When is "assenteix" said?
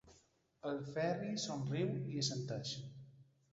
2.25-2.75